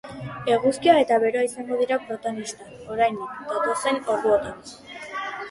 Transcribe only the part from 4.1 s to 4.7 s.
orduotan.